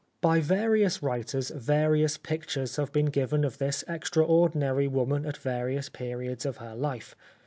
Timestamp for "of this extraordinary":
3.45-4.87